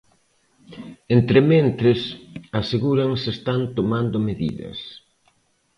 [1.17, 2.01] Entrementres,
[2.61, 4.77] aseguran se están tomando medidas.